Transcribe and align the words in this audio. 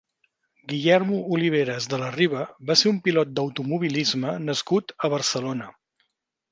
Guillermo 0.71 1.19
Oliveras 1.35 1.87
de 1.91 1.99
la 2.05 2.09
Riva 2.17 2.47
va 2.71 2.79
ser 2.83 2.89
un 2.95 2.99
pilot 3.09 3.37
d'automobilisme 3.37 4.35
nascut 4.51 4.97
a 5.07 5.17
Barcelona. 5.19 5.75